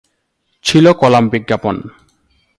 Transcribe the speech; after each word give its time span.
ছিল 0.65 0.85
কলাম 0.93 1.25
বিজ্ঞাপন। 1.29 1.75